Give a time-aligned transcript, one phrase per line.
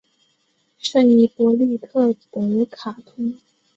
[0.79, 3.35] 圣伊波利特德卡通。